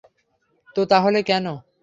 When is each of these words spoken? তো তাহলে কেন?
তো 0.75 0.81
তাহলে 0.91 1.19
কেন? 1.23 1.45